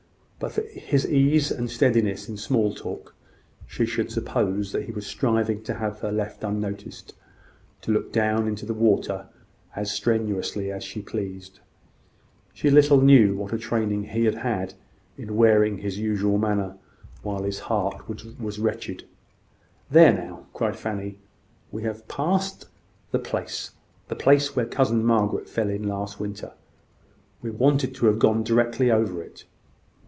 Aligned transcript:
But 0.41 0.53
for 0.53 0.63
his 0.63 1.07
ease 1.07 1.51
and 1.51 1.69
steadiness 1.69 2.27
in 2.27 2.35
small 2.35 2.73
talk, 2.73 3.13
she 3.67 3.85
should 3.85 4.11
suppose 4.11 4.71
he 4.71 4.91
was 4.91 5.05
striving 5.05 5.61
to 5.65 5.75
have 5.75 5.99
her 5.99 6.11
left 6.11 6.43
unnoticed, 6.43 7.13
to 7.83 7.91
look 7.91 8.11
down 8.11 8.47
into 8.47 8.65
the 8.65 8.73
water 8.73 9.27
as 9.75 9.91
strenuously 9.91 10.71
as 10.71 10.83
she 10.83 10.99
pleased. 11.03 11.59
She 12.55 12.71
little 12.71 12.99
knew 13.01 13.37
what 13.37 13.53
a 13.53 13.59
training 13.59 14.05
he 14.05 14.25
had 14.25 14.33
had 14.33 14.73
in 15.15 15.35
wearing 15.35 15.77
his 15.77 15.99
usual 15.99 16.39
manner 16.39 16.75
while 17.21 17.43
his 17.43 17.59
heart 17.59 18.09
was 18.09 18.57
wretched. 18.57 19.03
"There, 19.91 20.11
now!" 20.11 20.47
cried 20.55 20.75
Fanny, 20.75 21.19
"we 21.71 21.83
have 21.83 22.07
passed 22.07 22.65
the 23.11 23.19
place 23.19 23.73
the 24.07 24.15
place 24.15 24.55
where 24.55 24.65
cousin 24.65 25.05
Margaret 25.05 25.47
fell 25.47 25.69
in 25.69 25.83
last 25.83 26.19
winter. 26.19 26.53
We 27.43 27.51
wanted 27.51 27.93
to 27.93 28.07
have 28.07 28.17
gone 28.17 28.41
directly 28.43 28.89
over 28.89 29.21
it." 29.21 29.43